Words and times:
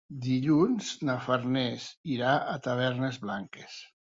Dilluns 0.21 0.87
na 1.09 1.17
Farners 1.27 1.85
irà 2.17 2.33
a 2.55 2.59
Tavernes 2.69 3.25
Blanques. 3.29 3.79